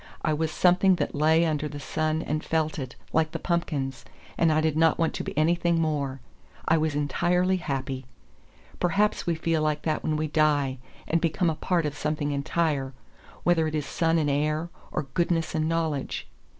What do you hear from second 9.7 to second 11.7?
that when we die and become a